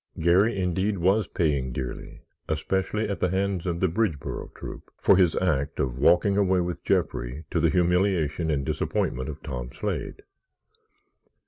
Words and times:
Garry, 0.19 0.57
indeed, 0.57 0.97
was 0.97 1.27
paying 1.27 1.71
dearly 1.71 2.21
(especially 2.49 3.07
at 3.07 3.19
the 3.19 3.29
hands 3.29 3.67
of 3.67 3.79
the 3.81 3.87
Bridgeboro 3.87 4.51
Troop) 4.55 4.89
for 4.97 5.15
his 5.15 5.35
act 5.35 5.79
of 5.79 5.99
walking 5.99 6.39
away 6.39 6.59
with 6.59 6.83
Jeffrey 6.83 7.45
to 7.51 7.59
the 7.59 7.69
humiliation 7.69 8.49
and 8.49 8.65
disappointment 8.65 9.29
of 9.29 9.43
Tom 9.43 9.69
Slade. 9.79 10.23